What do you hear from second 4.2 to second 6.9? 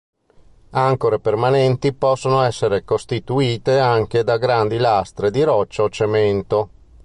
da grandi lastre di roccia o cemento.